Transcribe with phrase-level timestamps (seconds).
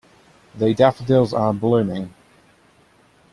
[0.57, 2.11] The daffodils are blooming.